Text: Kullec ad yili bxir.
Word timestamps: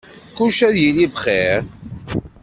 Kullec 0.35 0.59
ad 0.67 0.75
yili 0.83 1.07
bxir. 1.13 1.59